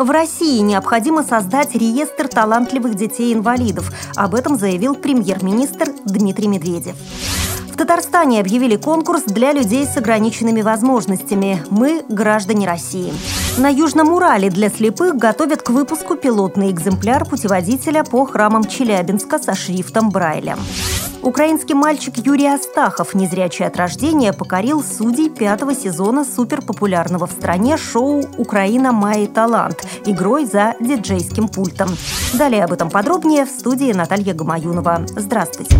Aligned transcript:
В 0.00 0.10
России 0.10 0.60
необходимо 0.60 1.22
создать 1.22 1.74
реестр 1.74 2.26
талантливых 2.26 2.94
детей-инвалидов. 2.94 3.92
Об 4.16 4.34
этом 4.34 4.58
заявил 4.58 4.94
премьер-министр 4.94 5.90
Дмитрий 6.06 6.48
Медведев. 6.48 6.96
В 7.70 7.76
Татарстане 7.76 8.40
объявили 8.40 8.76
конкурс 8.76 9.24
для 9.24 9.52
людей 9.52 9.84
с 9.84 9.98
ограниченными 9.98 10.62
возможностями. 10.62 11.62
Мы– 11.68 12.02
граждане 12.08 12.66
России. 12.66 13.12
На 13.58 13.68
Южном 13.68 14.14
Урале 14.14 14.48
для 14.48 14.70
слепых 14.70 15.16
готовят 15.16 15.60
к 15.60 15.68
выпуску 15.68 16.16
пилотный 16.16 16.70
экземпляр 16.70 17.26
путеводителя 17.26 18.02
по 18.02 18.24
храмам 18.24 18.64
Челябинска 18.64 19.38
со 19.38 19.54
шрифтом 19.54 20.08
Брайля. 20.08 20.56
Украинский 21.22 21.74
мальчик 21.74 22.16
Юрий 22.16 22.46
Астахов, 22.46 23.14
незрячий 23.14 23.66
от 23.66 23.76
рождения, 23.76 24.32
покорил 24.32 24.82
судей 24.82 25.28
пятого 25.28 25.74
сезона 25.74 26.24
суперпопулярного 26.24 27.26
в 27.26 27.32
стране 27.32 27.76
шоу 27.76 28.24
«Украина. 28.38 28.90
Май 28.92 29.26
талант» 29.26 29.84
игрой 30.06 30.46
за 30.46 30.74
диджейским 30.80 31.48
пультом. 31.48 31.90
Далее 32.32 32.64
об 32.64 32.72
этом 32.72 32.88
подробнее 32.88 33.44
в 33.44 33.50
студии 33.50 33.92
Наталья 33.92 34.32
Гамаюнова. 34.32 35.04
Здравствуйте. 35.08 35.76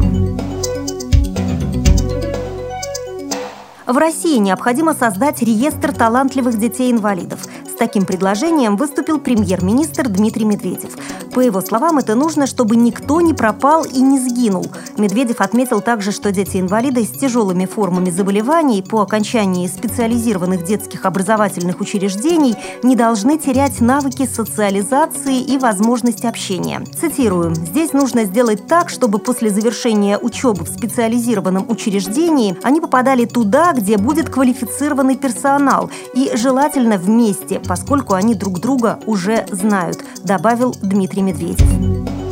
В 3.87 3.97
России 3.97 4.37
необходимо 4.37 4.95
создать 4.95 5.43
реестр 5.43 5.93
талантливых 5.93 6.59
детей-инвалидов 6.59 7.41
таким 7.81 8.05
предложением 8.05 8.77
выступил 8.77 9.19
премьер-министр 9.19 10.07
Дмитрий 10.07 10.45
Медведев. 10.45 10.99
По 11.33 11.41
его 11.41 11.61
словам, 11.61 11.99
это 11.99 12.17
нужно, 12.17 12.47
чтобы 12.47 12.75
никто 12.75 13.21
не 13.21 13.35
пропал 13.35 13.85
и 13.85 14.01
не 14.01 14.19
сгинул. 14.19 14.67
Медведев 14.97 15.41
отметил 15.41 15.81
также, 15.81 16.11
что 16.11 16.33
дети-инвалиды 16.33 17.05
с 17.05 17.11
тяжелыми 17.11 17.67
формами 17.67 18.11
заболеваний 18.11 18.83
по 18.83 19.01
окончании 19.01 19.69
специализированных 19.69 20.65
детских 20.65 21.05
образовательных 21.05 21.81
учреждений 21.81 22.57
не 22.83 22.97
должны 22.97 23.39
терять 23.39 23.81
навыки 23.81 24.27
социализации 24.27 25.41
и 25.41 25.57
возможность 25.57 26.25
общения. 26.25 26.83
Цитирую. 27.01 27.55
«Здесь 27.55 27.93
нужно 27.93 28.25
сделать 28.25 28.67
так, 28.67 28.91
чтобы 28.91 29.19
после 29.19 29.51
завершения 29.51 30.19
учебы 30.19 30.65
в 30.65 30.69
специализированном 30.69 31.71
учреждении 31.71 32.57
они 32.63 32.81
попадали 32.81 33.25
туда, 33.25 33.73
где 33.73 33.99
будет 33.99 34.29
квалифицированный 34.31 35.17
персонал, 35.17 35.91
и 36.15 36.33
желательно 36.35 36.99
вместе, 36.99 37.61
поскольку 37.61 38.15
они 38.15 38.35
друг 38.35 38.59
друга 38.59 38.99
уже 39.07 39.47
знают, 39.51 40.05
добавил 40.25 40.75
Дмитрий 40.83 41.20
Медведев. 41.23 42.30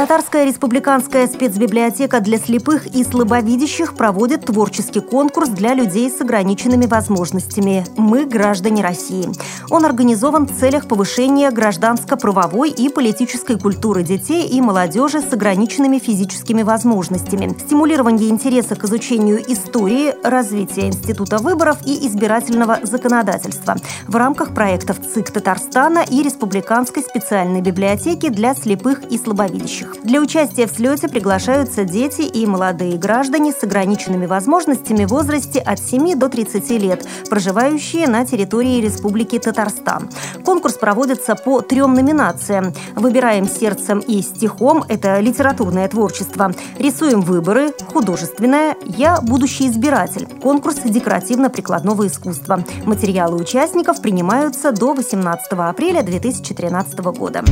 Татарская 0.00 0.46
республиканская 0.46 1.26
спецбиблиотека 1.26 2.20
для 2.20 2.38
слепых 2.38 2.86
и 2.86 3.04
слабовидящих 3.04 3.94
проводит 3.94 4.46
творческий 4.46 5.00
конкурс 5.00 5.50
для 5.50 5.74
людей 5.74 6.08
с 6.10 6.22
ограниченными 6.22 6.86
возможностями 6.86 7.84
«Мы– 7.98 8.24
граждане 8.26 8.82
России». 8.82 9.28
Он 9.68 9.84
организован 9.84 10.46
в 10.46 10.58
целях 10.58 10.88
повышения 10.88 11.50
гражданско-правовой 11.50 12.70
и 12.70 12.88
политической 12.88 13.58
культуры 13.58 14.02
детей 14.02 14.48
и 14.48 14.62
молодежи 14.62 15.20
с 15.20 15.34
ограниченными 15.34 15.98
физическими 15.98 16.62
возможностями, 16.62 17.54
стимулирование 17.66 18.30
интереса 18.30 18.76
к 18.76 18.84
изучению 18.84 19.42
истории, 19.52 20.14
развития 20.24 20.86
института 20.86 21.36
выборов 21.36 21.76
и 21.84 22.06
избирательного 22.06 22.78
законодательства 22.84 23.76
в 24.08 24.16
рамках 24.16 24.54
проектов 24.54 24.96
ЦИК 25.12 25.30
Татарстана 25.30 26.02
и 26.08 26.22
Республиканской 26.22 27.02
специальной 27.02 27.60
библиотеки 27.60 28.30
для 28.30 28.54
слепых 28.54 29.02
и 29.10 29.18
слабовидящих. 29.18 29.89
Для 30.02 30.20
участия 30.20 30.66
в 30.66 30.70
слете 30.70 31.08
приглашаются 31.08 31.84
дети 31.84 32.22
и 32.22 32.46
молодые 32.46 32.96
граждане 32.96 33.52
с 33.52 33.62
ограниченными 33.62 34.26
возможностями 34.26 35.04
в 35.04 35.10
возрасте 35.10 35.60
от 35.60 35.78
7 35.78 36.18
до 36.18 36.28
30 36.28 36.70
лет, 36.70 37.06
проживающие 37.28 38.08
на 38.08 38.24
территории 38.24 38.80
Республики 38.80 39.38
Татарстан. 39.38 40.08
Конкурс 40.44 40.74
проводится 40.74 41.34
по 41.34 41.60
трем 41.60 41.94
номинациям. 41.94 42.72
Выбираем 42.96 43.48
сердцем 43.48 43.98
и 44.00 44.22
стихом– 44.22 44.84
это 44.88 45.20
литературное 45.20 45.88
творчество. 45.88 46.52
Рисуем 46.78 47.20
выборы– 47.20 47.72
художественное 47.92 48.76
«Я– 48.84 49.20
будущий 49.22 49.68
избиратель». 49.68 50.26
Конкурс 50.42 50.76
декоративно-прикладного 50.84 52.06
искусства. 52.06 52.64
Материалы 52.86 53.36
участников 53.36 54.00
принимаются 54.00 54.72
до 54.72 54.94
18 54.94 55.52
апреля 55.52 56.02
2013 56.02 56.98
года. 56.98 57.44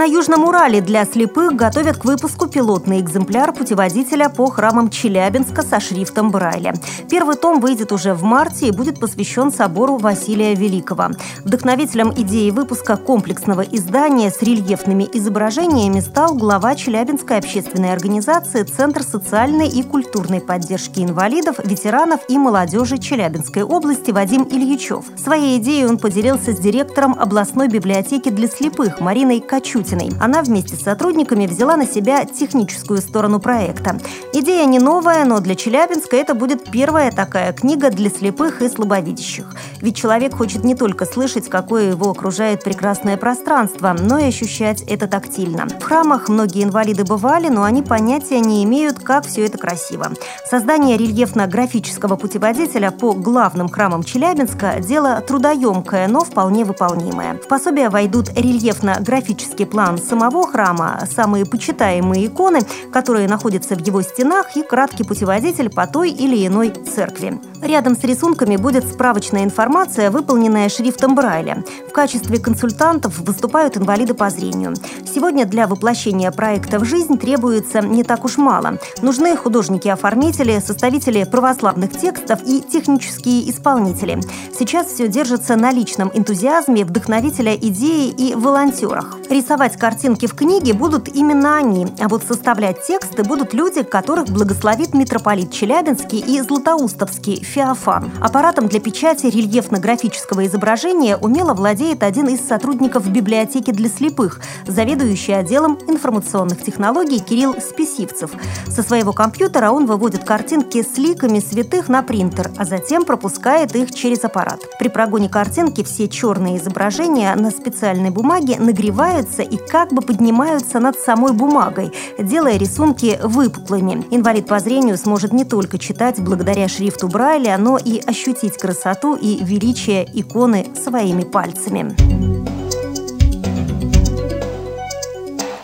На 0.00 0.06
Южном 0.06 0.44
Урале 0.44 0.80
для 0.80 1.04
слепых 1.04 1.54
готовят 1.54 1.98
к 1.98 2.06
выпуску 2.06 2.46
пилотный 2.46 3.00
экземпляр 3.00 3.52
путеводителя 3.52 4.30
по 4.30 4.46
храмам 4.50 4.88
Челябинска 4.88 5.60
со 5.60 5.78
шрифтом 5.78 6.30
Брайля. 6.30 6.72
Первый 7.10 7.36
том 7.36 7.60
выйдет 7.60 7.92
уже 7.92 8.14
в 8.14 8.22
марте 8.22 8.68
и 8.68 8.70
будет 8.70 8.98
посвящен 8.98 9.52
собору 9.52 9.98
Василия 9.98 10.54
Великого. 10.54 11.08
Вдохновителем 11.44 12.14
идеи 12.16 12.48
выпуска 12.48 12.96
комплексного 12.96 13.60
издания 13.60 14.30
с 14.30 14.40
рельефными 14.40 15.06
изображениями 15.12 16.00
стал 16.00 16.34
глава 16.34 16.76
Челябинской 16.76 17.36
общественной 17.36 17.92
организации 17.92 18.62
Центр 18.62 19.02
социальной 19.02 19.68
и 19.68 19.82
культурной 19.82 20.40
поддержки 20.40 21.00
инвалидов, 21.00 21.56
ветеранов 21.62 22.20
и 22.30 22.38
молодежи 22.38 22.96
Челябинской 22.96 23.64
области 23.64 24.12
Вадим 24.12 24.44
Ильичев. 24.44 25.04
Своей 25.22 25.58
идеей 25.58 25.84
он 25.84 25.98
поделился 25.98 26.54
с 26.54 26.58
директором 26.58 27.14
областной 27.20 27.68
библиотеки 27.68 28.30
для 28.30 28.48
слепых 28.48 29.00
Мариной 29.00 29.40
Качу 29.40 29.89
Мишутиной. 29.90 30.10
Она 30.20 30.42
вместе 30.42 30.76
с 30.76 30.82
сотрудниками 30.82 31.46
взяла 31.46 31.76
на 31.76 31.86
себя 31.86 32.24
техническую 32.24 33.00
сторону 33.00 33.40
проекта. 33.40 33.98
Идея 34.32 34.66
не 34.66 34.78
новая, 34.78 35.24
но 35.24 35.40
для 35.40 35.54
Челябинска 35.54 36.16
это 36.16 36.34
будет 36.34 36.70
первая 36.70 37.10
такая 37.10 37.52
книга 37.52 37.90
для 37.90 38.10
слепых 38.10 38.62
и 38.62 38.68
слабовидящих. 38.68 39.54
Ведь 39.80 39.96
человек 39.96 40.36
хочет 40.36 40.64
не 40.64 40.74
только 40.74 41.06
слышать, 41.06 41.48
какое 41.48 41.90
его 41.90 42.10
окружает 42.10 42.62
прекрасное 42.62 43.16
пространство, 43.16 43.96
но 43.98 44.18
и 44.18 44.24
ощущать 44.24 44.82
это 44.82 45.06
тактильно. 45.06 45.66
В 45.66 45.82
храмах 45.82 46.28
многие 46.28 46.64
инвалиды 46.64 47.04
бывали, 47.04 47.48
но 47.48 47.64
они 47.64 47.82
понятия 47.82 48.40
не 48.40 48.64
имеют, 48.64 48.98
как 48.98 49.26
все 49.26 49.46
это 49.46 49.58
красиво. 49.58 50.08
Создание 50.48 50.96
рельефно-графического 50.96 52.16
путеводителя 52.16 52.90
по 52.90 53.12
главным 53.12 53.68
храмам 53.68 54.02
Челябинска– 54.02 54.76
дело 54.80 55.20
трудоемкое, 55.20 56.08
но 56.08 56.20
вполне 56.20 56.64
выполнимое. 56.64 57.34
В 57.34 57.48
пособие 57.48 57.88
войдут 57.88 58.30
рельефно-графические 58.30 59.66
план 59.66 59.79
самого 59.98 60.46
храма, 60.46 61.00
самые 61.10 61.46
почитаемые 61.46 62.26
иконы, 62.26 62.60
которые 62.92 63.28
находятся 63.28 63.74
в 63.74 63.80
его 63.80 64.02
стенах, 64.02 64.56
и 64.56 64.62
краткий 64.62 65.04
путеводитель 65.04 65.70
по 65.70 65.86
той 65.86 66.10
или 66.10 66.46
иной 66.46 66.70
церкви. 66.70 67.49
Рядом 67.62 67.94
с 67.94 68.02
рисунками 68.04 68.56
будет 68.56 68.84
справочная 68.84 69.44
информация, 69.44 70.10
выполненная 70.10 70.68
шрифтом 70.70 71.14
Брайля. 71.14 71.62
В 71.88 71.92
качестве 71.92 72.38
консультантов 72.38 73.18
выступают 73.18 73.76
инвалиды 73.76 74.14
по 74.14 74.30
зрению. 74.30 74.74
Сегодня 75.04 75.44
для 75.44 75.66
воплощения 75.66 76.30
проекта 76.30 76.78
в 76.78 76.84
жизнь 76.84 77.18
требуется 77.18 77.80
не 77.80 78.02
так 78.02 78.24
уж 78.24 78.38
мало. 78.38 78.78
Нужны 79.02 79.36
художники-оформители, 79.36 80.58
составители 80.64 81.24
православных 81.24 81.92
текстов 81.92 82.40
и 82.46 82.62
технические 82.62 83.50
исполнители. 83.50 84.20
Сейчас 84.58 84.86
все 84.86 85.06
держится 85.06 85.56
на 85.56 85.70
личном 85.70 86.10
энтузиазме 86.14 86.84
вдохновителя 86.84 87.54
идеи 87.54 88.08
и 88.08 88.34
волонтерах. 88.34 89.18
Рисовать 89.28 89.76
картинки 89.76 90.26
в 90.26 90.34
книге 90.34 90.72
будут 90.72 91.08
именно 91.08 91.56
они, 91.58 91.86
а 92.00 92.08
вот 92.08 92.24
составлять 92.26 92.86
тексты 92.86 93.22
будут 93.22 93.52
люди, 93.52 93.82
которых 93.82 94.28
благословит 94.28 94.94
митрополит 94.94 95.52
Челябинский 95.52 96.20
и 96.20 96.40
Златоустовский 96.40 97.44
Феофан. 97.54 98.10
Аппаратом 98.20 98.66
для 98.68 98.80
печати 98.80 99.26
рельефно-графического 99.26 100.46
изображения 100.46 101.16
умело 101.16 101.54
владеет 101.54 102.02
один 102.02 102.26
из 102.28 102.40
сотрудников 102.40 103.08
библиотеки 103.08 103.70
для 103.70 103.88
слепых, 103.88 104.40
заведующий 104.66 105.32
отделом 105.32 105.78
информационных 105.86 106.62
технологий 106.62 107.20
Кирилл 107.20 107.54
Списивцев. 107.60 108.30
Со 108.68 108.82
своего 108.82 109.12
компьютера 109.12 109.70
он 109.70 109.86
выводит 109.86 110.24
картинки 110.24 110.82
с 110.82 110.96
ликами 110.98 111.40
святых 111.40 111.88
на 111.88 112.02
принтер, 112.02 112.50
а 112.56 112.64
затем 112.64 113.04
пропускает 113.04 113.76
их 113.76 113.92
через 113.92 114.24
аппарат. 114.24 114.60
При 114.78 114.88
прогоне 114.88 115.28
картинки 115.28 115.84
все 115.84 116.08
черные 116.08 116.58
изображения 116.58 117.34
на 117.36 117.50
специальной 117.50 118.10
бумаге 118.10 118.56
нагревают 118.58 119.10
сужаются 119.10 119.42
и 119.42 119.56
как 119.56 119.92
бы 119.92 120.02
поднимаются 120.02 120.78
над 120.78 120.98
самой 120.98 121.32
бумагой, 121.32 121.92
делая 122.18 122.56
рисунки 122.56 123.18
выпуклыми. 123.22 124.04
Инвалид 124.10 124.46
по 124.46 124.58
зрению 124.60 124.96
сможет 124.96 125.32
не 125.32 125.44
только 125.44 125.78
читать 125.78 126.20
благодаря 126.20 126.68
шрифту 126.68 127.08
Брайля, 127.08 127.39
но 127.58 127.78
и 127.78 128.00
ощутить 128.00 128.56
красоту 128.56 129.16
и 129.16 129.42
величие 129.42 130.08
иконы 130.12 130.66
своими 130.74 131.22
пальцами. 131.22 132.39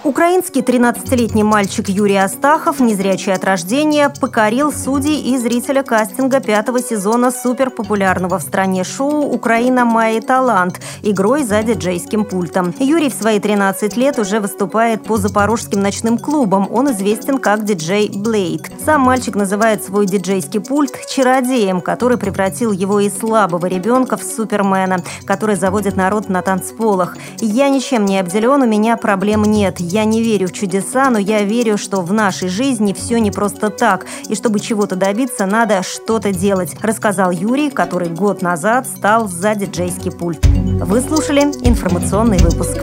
Украинский 0.06 0.60
13-летний 0.60 1.42
мальчик 1.42 1.88
Юрий 1.88 2.14
Астахов, 2.14 2.78
незрячий 2.78 3.32
от 3.32 3.42
рождения, 3.42 4.08
покорил 4.20 4.72
судей 4.72 5.20
и 5.20 5.36
зрителя 5.36 5.82
кастинга 5.82 6.38
пятого 6.38 6.80
сезона 6.80 7.32
суперпопулярного 7.32 8.38
в 8.38 8.42
стране 8.42 8.84
шоу 8.84 9.24
«Украина. 9.24 9.84
Майя 9.84 10.20
талант» 10.20 10.80
игрой 11.02 11.42
за 11.42 11.60
диджейским 11.64 12.24
пультом. 12.24 12.72
Юрий 12.78 13.10
в 13.10 13.14
свои 13.14 13.40
13 13.40 13.96
лет 13.96 14.20
уже 14.20 14.38
выступает 14.38 15.02
по 15.02 15.16
запорожским 15.16 15.80
ночным 15.80 16.18
клубам. 16.18 16.68
Он 16.70 16.92
известен 16.92 17.38
как 17.38 17.64
диджей 17.64 18.08
Блейд. 18.14 18.70
Сам 18.84 19.00
мальчик 19.00 19.34
называет 19.34 19.82
свой 19.82 20.06
диджейский 20.06 20.60
пульт 20.60 20.92
«чародеем», 21.08 21.80
который 21.80 22.16
превратил 22.16 22.70
его 22.70 23.00
из 23.00 23.18
слабого 23.18 23.66
ребенка 23.66 24.16
в 24.16 24.22
супермена, 24.22 24.98
который 25.24 25.56
заводит 25.56 25.96
народ 25.96 26.28
на 26.28 26.42
танцполах. 26.42 27.16
«Я 27.40 27.68
ничем 27.70 28.04
не 28.04 28.20
обделен, 28.20 28.62
у 28.62 28.66
меня 28.66 28.96
проблем 28.96 29.42
нет. 29.42 29.80
Я 29.96 30.04
не 30.04 30.22
верю 30.22 30.48
в 30.48 30.52
чудеса, 30.52 31.08
но 31.08 31.18
я 31.18 31.42
верю, 31.42 31.78
что 31.78 32.02
в 32.02 32.12
нашей 32.12 32.50
жизни 32.50 32.92
все 32.92 33.18
не 33.18 33.30
просто 33.30 33.70
так, 33.70 34.04
и 34.28 34.34
чтобы 34.34 34.60
чего-то 34.60 34.94
добиться, 34.94 35.46
надо 35.46 35.82
что-то 35.82 36.34
делать, 36.34 36.76
рассказал 36.82 37.30
Юрий, 37.30 37.70
который 37.70 38.10
год 38.10 38.42
назад 38.42 38.86
стал 38.86 39.26
за 39.26 39.54
диджейский 39.54 40.12
пульт. 40.12 40.44
Вы 40.44 41.00
слушали 41.00 41.44
информационный 41.66 42.36
выпуск. 42.36 42.76